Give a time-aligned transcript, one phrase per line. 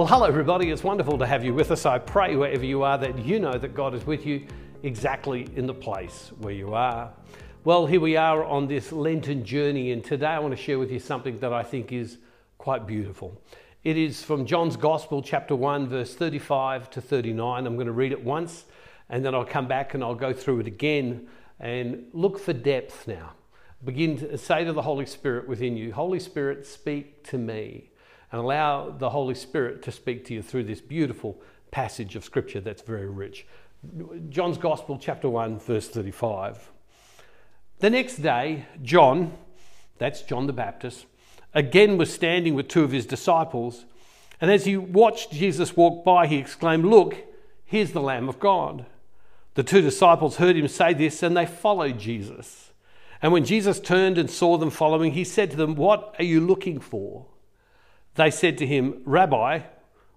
[0.00, 0.70] Well, hello, everybody.
[0.70, 1.84] It's wonderful to have you with us.
[1.84, 4.46] I pray wherever you are that you know that God is with you
[4.82, 7.12] exactly in the place where you are.
[7.64, 10.90] Well, here we are on this Lenten journey, and today I want to share with
[10.90, 12.16] you something that I think is
[12.56, 13.42] quite beautiful.
[13.84, 17.66] It is from John's Gospel, chapter 1, verse 35 to 39.
[17.66, 18.64] I'm going to read it once,
[19.10, 21.28] and then I'll come back and I'll go through it again
[21.58, 23.34] and look for depth now.
[23.84, 27.89] Begin to say to the Holy Spirit within you, Holy Spirit, speak to me
[28.32, 31.40] and allow the Holy Spirit to speak to you through this beautiful
[31.70, 33.46] passage of Scripture that's very rich.
[34.28, 36.70] John's Gospel, chapter 1, verse 35.
[37.78, 39.32] The next day, John,
[39.98, 41.06] that's John the Baptist,
[41.54, 43.86] again was standing with two of his disciples.
[44.40, 47.16] And as he watched Jesus walk by, he exclaimed, Look,
[47.64, 48.86] here's the Lamb of God.
[49.54, 52.70] The two disciples heard him say this and they followed Jesus.
[53.22, 56.40] And when Jesus turned and saw them following, he said to them, What are you
[56.40, 57.26] looking for?
[58.14, 59.60] They said to him, Rabbi,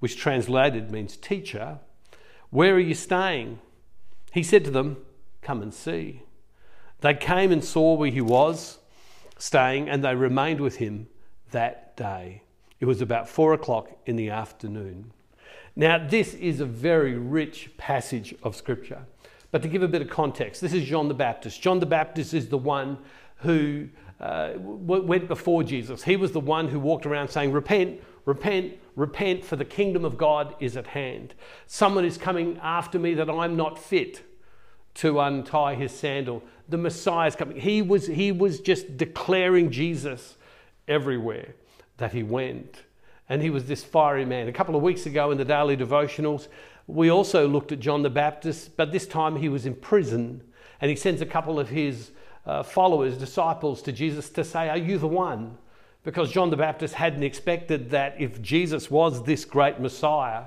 [0.00, 1.78] which translated means teacher,
[2.50, 3.58] where are you staying?
[4.32, 4.98] He said to them,
[5.42, 6.22] Come and see.
[7.00, 8.78] They came and saw where he was
[9.38, 11.08] staying, and they remained with him
[11.52, 12.42] that day.
[12.80, 15.12] It was about four o'clock in the afternoon.
[15.76, 19.06] Now, this is a very rich passage of Scripture.
[19.50, 21.62] But to give a bit of context, this is John the Baptist.
[21.62, 22.98] John the Baptist is the one
[23.36, 23.88] who
[24.20, 26.02] uh, went before Jesus.
[26.02, 30.18] He was the one who walked around saying, Repent, repent, repent, for the kingdom of
[30.18, 31.34] God is at hand.
[31.66, 34.22] Someone is coming after me that I'm not fit
[34.94, 36.42] to untie his sandal.
[36.68, 37.60] The Messiah is coming.
[37.60, 40.36] He was, he was just declaring Jesus
[40.88, 41.54] everywhere
[41.98, 42.82] that he went.
[43.28, 44.48] And he was this fiery man.
[44.48, 46.48] A couple of weeks ago in the daily devotionals,
[46.88, 50.42] we also looked at John the Baptist, but this time he was in prison
[50.80, 52.10] and he sends a couple of his
[52.48, 55.58] uh, followers, disciples to Jesus to say, Are you the one?
[56.02, 60.44] Because John the Baptist hadn't expected that if Jesus was this great Messiah,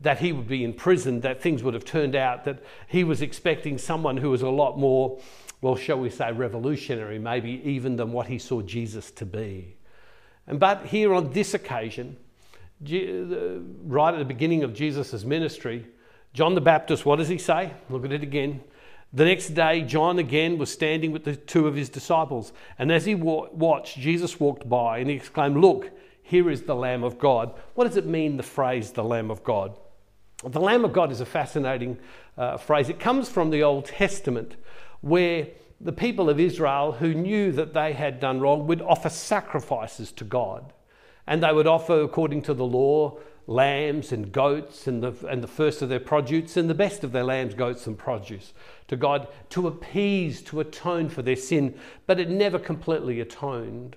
[0.00, 3.76] that he would be imprisoned, that things would have turned out, that he was expecting
[3.76, 5.20] someone who was a lot more,
[5.60, 9.76] well, shall we say, revolutionary, maybe even than what he saw Jesus to be.
[10.46, 12.16] And but here on this occasion,
[12.80, 15.86] right at the beginning of Jesus' ministry,
[16.32, 17.72] John the Baptist, what does he say?
[17.90, 18.62] Look at it again.
[19.14, 22.52] The next day, John again was standing with the two of his disciples.
[22.80, 25.92] And as he wa- watched, Jesus walked by and he exclaimed, Look,
[26.24, 27.54] here is the Lamb of God.
[27.74, 29.78] What does it mean, the phrase, the Lamb of God?
[30.44, 31.96] The Lamb of God is a fascinating
[32.36, 32.88] uh, phrase.
[32.88, 34.56] It comes from the Old Testament,
[35.00, 35.46] where
[35.80, 40.24] the people of Israel who knew that they had done wrong would offer sacrifices to
[40.24, 40.72] God.
[41.26, 45.48] And they would offer, according to the law, lambs and goats and the, and the
[45.48, 48.52] first of their produce and the best of their lambs, goats, and produce
[48.88, 51.74] to God to appease, to atone for their sin,
[52.06, 53.96] but it never completely atoned.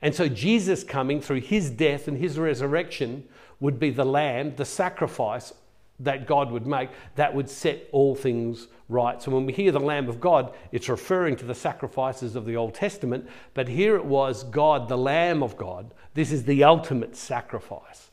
[0.00, 3.24] And so Jesus coming through his death and his resurrection
[3.60, 5.52] would be the lamb, the sacrifice
[6.00, 9.20] that God would make that would set all things right.
[9.20, 12.56] So when we hear the Lamb of God, it's referring to the sacrifices of the
[12.56, 15.92] Old Testament, but here it was God, the Lamb of God.
[16.14, 18.07] This is the ultimate sacrifice.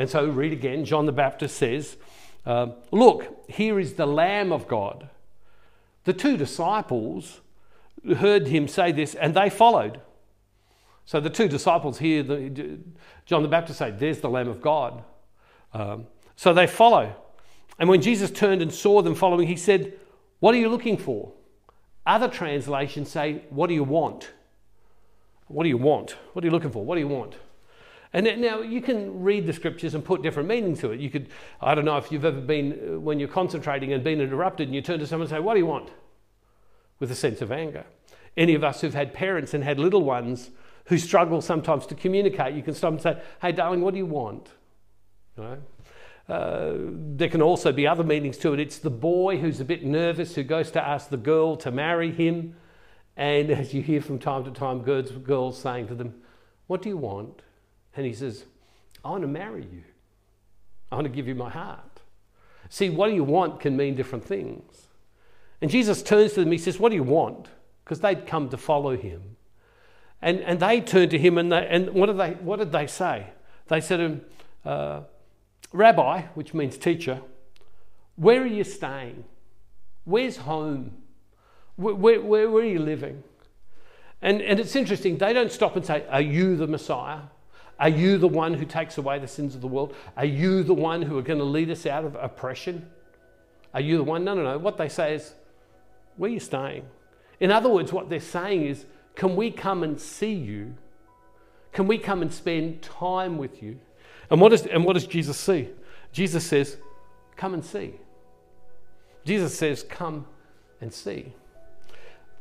[0.00, 1.96] And so read again, John the Baptist says,
[2.46, 5.10] uh, Look, here is the Lamb of God
[6.04, 7.40] the two disciples
[8.16, 10.00] heard him say this and they followed.
[11.04, 12.78] So the two disciples hear the,
[13.26, 15.02] John the Baptist say, There's the Lamb of God.
[15.74, 16.06] Um,
[16.36, 17.14] so they follow.
[17.78, 19.94] And when Jesus turned and saw them following, he said,
[20.38, 21.32] What are you looking for?
[22.06, 24.30] Other translations say, What do you want?
[25.48, 26.16] What do you want?
[26.32, 26.84] What are you looking for?
[26.84, 27.34] What do you want?
[28.12, 30.98] And now you can read the scriptures and put different meanings to it.
[30.98, 31.28] You could,
[31.60, 34.74] I don't know if you've ever been, uh, when you're concentrating and been interrupted and
[34.74, 35.90] you turn to someone and say, What do you want?
[36.98, 37.84] With a sense of anger.
[38.36, 40.50] Any of us who've had parents and had little ones
[40.86, 44.06] who struggle sometimes to communicate, you can stop and say, Hey, darling, what do you
[44.06, 44.48] want?
[45.36, 45.58] You know?
[46.28, 48.60] Uh, there can also be other meanings to it.
[48.60, 52.10] It's the boy who's a bit nervous who goes to ask the girl to marry
[52.10, 52.56] him.
[53.16, 56.14] And as you hear from time to time, girls, girls saying to them,
[56.66, 57.42] What do you want?
[57.96, 58.44] And he says,
[59.04, 59.82] I want to marry you.
[60.90, 62.00] I want to give you my heart.
[62.68, 64.86] See, what do you want can mean different things.
[65.60, 67.48] And Jesus turns to them, he says, What do you want?
[67.84, 69.36] Because they'd come to follow him.
[70.22, 72.86] And, and they turned to him, and, they, and what, did they, what did they
[72.86, 73.26] say?
[73.68, 74.20] They said to him,
[74.64, 75.00] uh,
[75.72, 77.20] Rabbi, which means teacher,
[78.16, 79.24] where are you staying?
[80.04, 80.96] Where's home?
[81.76, 83.22] Where, where, where, are you living?
[84.20, 87.20] And, and it's interesting, they don't stop and say, Are you the Messiah?
[87.80, 89.94] Are you the one who takes away the sins of the world?
[90.16, 92.86] Are you the one who are going to lead us out of oppression?
[93.72, 94.22] Are you the one?
[94.22, 94.58] No, no, no.
[94.58, 95.32] What they say is,
[96.16, 96.84] where are you staying?
[97.40, 98.84] In other words, what they're saying is,
[99.14, 100.74] can we come and see you?
[101.72, 103.80] Can we come and spend time with you?
[104.28, 105.68] And what, is, and what does Jesus see?
[106.12, 106.76] Jesus says,
[107.36, 107.94] Come and see.
[109.24, 110.26] Jesus says, Come
[110.80, 111.32] and see.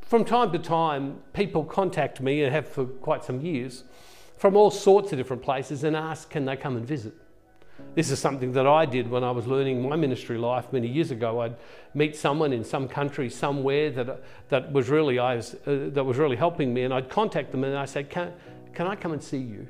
[0.01, 3.83] From time to time, people contact me and have for quite some years
[4.39, 7.13] from all sorts of different places and ask, Can they come and visit?
[7.93, 11.11] This is something that I did when I was learning my ministry life many years
[11.11, 11.41] ago.
[11.41, 11.57] I'd
[11.93, 16.17] meet someone in some country somewhere that, that, was, really, I was, uh, that was
[16.17, 18.33] really helping me, and I'd contact them and I'd say, can,
[18.73, 19.67] can I come and see you?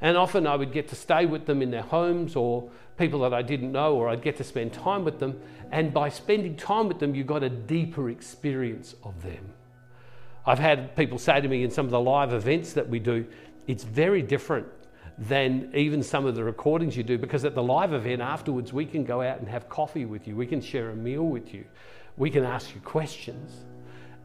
[0.00, 3.34] And often I would get to stay with them in their homes or people that
[3.34, 5.40] I didn't know, or I'd get to spend time with them.
[5.72, 9.52] And by spending time with them, you got a deeper experience of them.
[10.46, 13.26] I've had people say to me in some of the live events that we do,
[13.66, 14.66] it's very different
[15.16, 18.84] than even some of the recordings you do because at the live event afterwards, we
[18.84, 21.64] can go out and have coffee with you, we can share a meal with you,
[22.16, 23.64] we can ask you questions.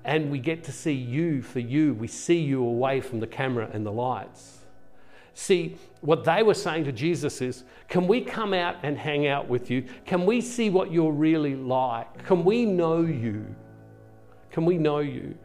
[0.05, 1.93] And we get to see you for you.
[1.93, 4.59] We see you away from the camera and the lights.
[5.33, 9.47] See, what they were saying to Jesus is, Can we come out and hang out
[9.47, 9.83] with you?
[10.05, 12.25] Can we see what you're really like?
[12.25, 13.45] Can we know you?
[14.51, 15.37] Can we know you?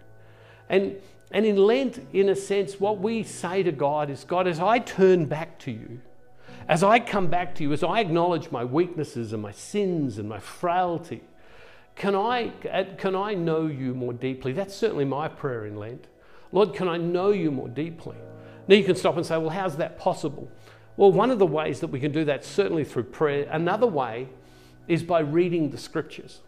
[0.69, 0.97] And,
[1.31, 4.79] and in Lent, in a sense, what we say to God is, God, as I
[4.79, 6.01] turn back to you,
[6.69, 10.29] as I come back to you, as I acknowledge my weaknesses and my sins and
[10.29, 11.23] my frailty,
[11.97, 14.53] can I, uh, can I know you more deeply?
[14.53, 16.07] That's certainly my prayer in Lent.
[16.53, 18.17] Lord, can I know you more deeply?
[18.67, 20.51] Now you can stop and say, well, how's that possible?
[20.97, 23.49] Well, one of the ways that we can do that, certainly through prayer.
[23.51, 24.29] Another way
[24.87, 26.41] is by reading the scriptures.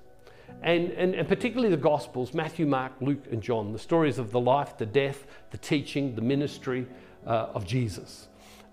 [0.62, 4.40] And, and, and, particularly the Gospels Matthew, Mark, Luke, and John, the stories of the
[4.40, 6.86] life, the death, the teaching, the ministry
[7.26, 8.28] uh, of Jesus.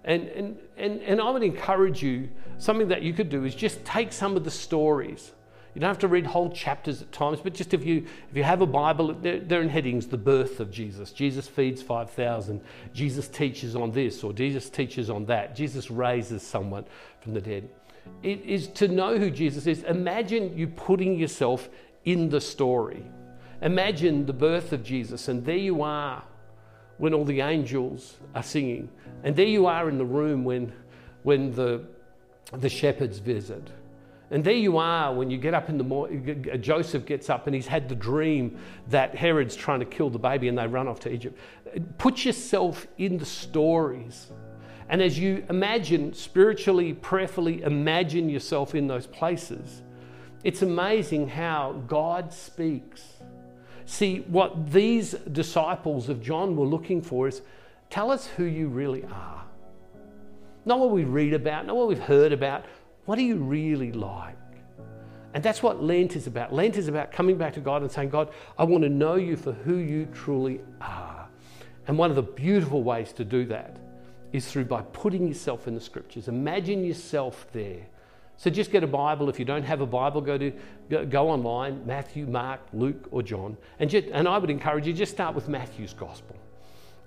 [0.05, 3.83] And, and, and, and I would encourage you, something that you could do is just
[3.85, 5.33] take some of the stories
[5.73, 8.43] you don't have to read whole chapters at times, but just if you if you
[8.43, 11.11] have a Bible, they're, they're in headings: the birth of Jesus.
[11.11, 12.61] Jesus feeds five thousand.
[12.93, 15.55] Jesus teaches on this, or Jesus teaches on that.
[15.55, 16.85] Jesus raises someone
[17.21, 17.67] from the dead.
[18.21, 19.83] It is to know who Jesus is.
[19.83, 21.69] Imagine you putting yourself
[22.05, 23.05] in the story.
[23.61, 26.23] Imagine the birth of Jesus, and there you are
[26.97, 28.89] when all the angels are singing,
[29.23, 30.71] and there you are in the room when
[31.23, 31.85] when the
[32.51, 33.71] the shepherds visit
[34.33, 37.45] and there you are when you get up in the morning, uh, Joseph gets up
[37.45, 38.57] and he's had the dream
[38.87, 41.37] that Herod's trying to kill the baby and they run off to Egypt.
[41.99, 44.31] Put yourself in the stories.
[44.93, 49.81] And as you imagine, spiritually, prayerfully, imagine yourself in those places,
[50.43, 53.01] it's amazing how God speaks.
[53.85, 57.41] See, what these disciples of John were looking for is
[57.89, 59.43] tell us who you really are.
[60.63, 62.63] Not what we read about, not what we've heard about,
[63.05, 64.37] what are you really like?
[65.33, 66.53] And that's what Lent is about.
[66.53, 68.29] Lent is about coming back to God and saying, God,
[68.59, 71.27] I want to know you for who you truly are.
[71.87, 73.79] And one of the beautiful ways to do that
[74.33, 76.27] is through by putting yourself in the scriptures.
[76.27, 77.85] Imagine yourself there.
[78.35, 79.29] So just get a Bible.
[79.29, 80.51] If you don't have a Bible, go to
[80.89, 83.55] go, online, Matthew, Mark, Luke, or John.
[83.79, 86.35] And, just, and I would encourage you, just start with Matthew's gospel.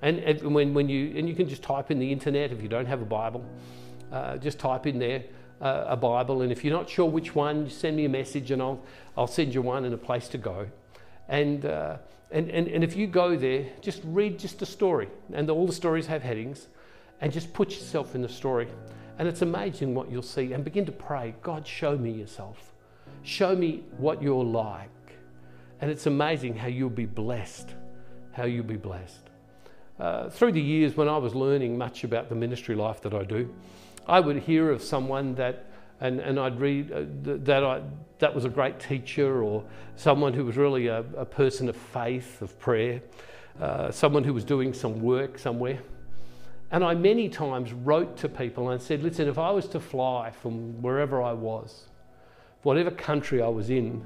[0.00, 2.68] And, and when, when you and you can just type in the internet if you
[2.68, 3.44] don't have a Bible,
[4.12, 5.24] uh, just type in there
[5.60, 8.80] a Bible, and if you're not sure which one, send me a message and I'll,
[9.16, 10.68] I'll send you one and a place to go.
[11.28, 11.96] And, uh,
[12.30, 15.72] and, and, and if you go there, just read just a story, and all the
[15.72, 16.68] stories have headings,
[17.20, 18.68] and just put yourself in the story.
[19.18, 22.72] And it's amazing what you'll see, and begin to pray God, show me yourself.
[23.22, 24.90] Show me what you're like.
[25.80, 27.74] And it's amazing how you'll be blessed.
[28.32, 29.30] How you'll be blessed.
[29.98, 33.24] Uh, through the years, when I was learning much about the ministry life that I
[33.24, 33.52] do,
[34.06, 35.64] I would hear of someone that,
[36.00, 37.04] and, and I'd read uh,
[37.44, 37.82] that I,
[38.18, 39.64] that was a great teacher or
[39.96, 43.00] someone who was really a, a person of faith, of prayer,
[43.60, 45.80] uh, someone who was doing some work somewhere.
[46.70, 50.30] And I many times wrote to people and said, listen, if I was to fly
[50.30, 51.84] from wherever I was,
[52.62, 54.04] whatever country I was in,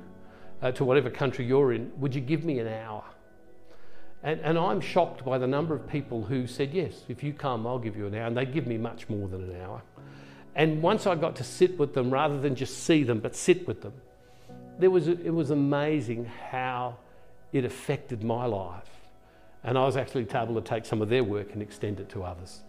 [0.60, 3.02] uh, to whatever country you're in, would you give me an hour?
[4.22, 7.66] And, and I'm shocked by the number of people who said, Yes, if you come,
[7.66, 8.26] I'll give you an hour.
[8.26, 9.82] And they give me much more than an hour.
[10.54, 13.66] And once I got to sit with them, rather than just see them, but sit
[13.66, 13.94] with them,
[14.78, 16.98] there was, it was amazing how
[17.52, 18.99] it affected my life.
[19.62, 22.22] And I was actually able to take some of their work and extend it to
[22.22, 22.62] others.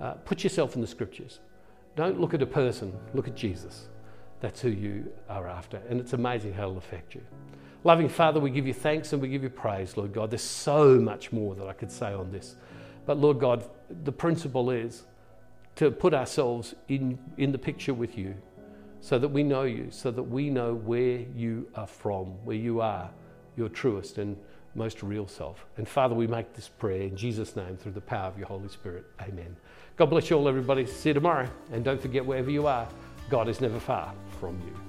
[0.00, 1.40] Uh, put yourself in the scriptures.
[1.96, 3.88] Don't look at a person, look at Jesus.
[4.40, 5.80] That's who you are after.
[5.88, 7.22] And it's amazing how it'll affect you.
[7.84, 10.30] Loving Father, we give you thanks and we give you praise, Lord God.
[10.30, 12.56] There's so much more that I could say on this.
[13.06, 13.68] But Lord God,
[14.04, 15.04] the principle is
[15.76, 18.34] to put ourselves in, in the picture with you
[19.00, 22.80] so that we know you, so that we know where you are from, where you
[22.80, 23.10] are
[23.56, 24.36] your truest, and
[24.76, 25.66] most real self.
[25.76, 28.68] And Father, we make this prayer in Jesus' name through the power of your Holy
[28.68, 29.04] Spirit.
[29.20, 29.56] Amen.
[29.96, 30.86] God bless you all, everybody.
[30.86, 31.48] See you tomorrow.
[31.72, 32.86] And don't forget, wherever you are,
[33.30, 34.85] God is never far from you.